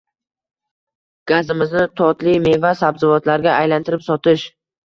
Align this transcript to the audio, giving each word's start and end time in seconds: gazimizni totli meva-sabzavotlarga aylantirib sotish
gazimizni 1.33 1.85
totli 2.01 2.35
meva-sabzavotlarga 2.47 3.55
aylantirib 3.59 4.09
sotish 4.11 4.49